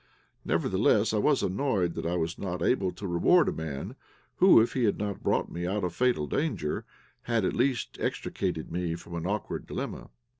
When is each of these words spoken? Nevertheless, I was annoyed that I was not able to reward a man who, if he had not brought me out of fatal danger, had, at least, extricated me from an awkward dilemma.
Nevertheless, 0.43 1.13
I 1.13 1.19
was 1.19 1.43
annoyed 1.43 1.93
that 1.93 2.07
I 2.07 2.15
was 2.15 2.39
not 2.39 2.63
able 2.63 2.89
to 2.89 3.05
reward 3.07 3.47
a 3.47 3.51
man 3.51 3.95
who, 4.37 4.59
if 4.59 4.73
he 4.73 4.85
had 4.85 4.97
not 4.97 5.21
brought 5.21 5.51
me 5.51 5.67
out 5.67 5.83
of 5.83 5.93
fatal 5.93 6.25
danger, 6.25 6.85
had, 7.25 7.45
at 7.45 7.53
least, 7.53 7.99
extricated 8.01 8.71
me 8.71 8.95
from 8.95 9.13
an 9.13 9.27
awkward 9.27 9.67
dilemma. 9.67 10.09